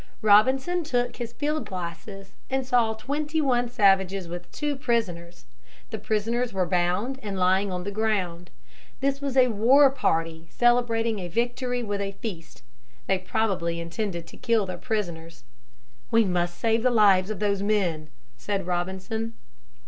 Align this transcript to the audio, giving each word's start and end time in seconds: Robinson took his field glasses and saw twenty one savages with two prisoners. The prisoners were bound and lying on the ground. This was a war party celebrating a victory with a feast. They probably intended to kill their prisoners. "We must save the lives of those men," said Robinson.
Robinson 0.23 0.83
took 0.83 1.17
his 1.17 1.31
field 1.31 1.67
glasses 1.67 2.33
and 2.49 2.65
saw 2.65 2.95
twenty 2.95 3.39
one 3.39 3.69
savages 3.69 4.27
with 4.27 4.51
two 4.51 4.75
prisoners. 4.75 5.45
The 5.91 5.99
prisoners 5.99 6.51
were 6.53 6.65
bound 6.65 7.19
and 7.21 7.37
lying 7.37 7.71
on 7.71 7.83
the 7.83 7.91
ground. 7.91 8.49
This 8.99 9.21
was 9.21 9.37
a 9.37 9.49
war 9.49 9.91
party 9.91 10.47
celebrating 10.49 11.19
a 11.19 11.27
victory 11.27 11.83
with 11.83 12.01
a 12.01 12.13
feast. 12.13 12.63
They 13.05 13.19
probably 13.19 13.79
intended 13.79 14.25
to 14.25 14.37
kill 14.37 14.65
their 14.65 14.79
prisoners. 14.79 15.43
"We 16.09 16.25
must 16.25 16.57
save 16.57 16.81
the 16.81 16.89
lives 16.89 17.29
of 17.29 17.37
those 17.39 17.61
men," 17.61 18.09
said 18.37 18.65
Robinson. 18.65 19.35